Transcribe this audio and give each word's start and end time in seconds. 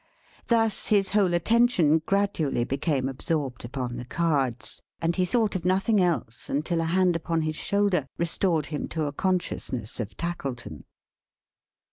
Thus, 0.47 0.87
his 0.87 1.09
whole 1.09 1.31
attention 1.35 1.99
gradually 2.07 2.63
became 2.63 3.07
absorbed 3.07 3.63
upon 3.63 3.97
the 3.97 4.05
cards; 4.05 4.81
and 4.99 5.15
he 5.15 5.25
thought 5.25 5.55
of 5.55 5.63
nothing 5.63 6.01
else, 6.01 6.49
until 6.49 6.81
a 6.81 6.85
hand 6.85 7.15
upon 7.15 7.43
his 7.43 7.55
shoulder 7.55 8.07
restored 8.17 8.65
him 8.65 8.87
to 8.87 9.05
a 9.05 9.13
consciousness 9.13 9.99
of 9.99 10.17
Tackleton. 10.17 10.85